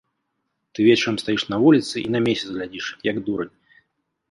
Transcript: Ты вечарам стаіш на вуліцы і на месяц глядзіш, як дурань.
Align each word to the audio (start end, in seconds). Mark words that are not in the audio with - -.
Ты 0.73 0.79
вечарам 0.87 1.19
стаіш 1.23 1.43
на 1.51 1.59
вуліцы 1.65 1.95
і 2.03 2.03
на 2.17 2.23
месяц 2.29 2.49
глядзіш, 2.55 2.85
як 3.11 3.23
дурань. 3.31 3.53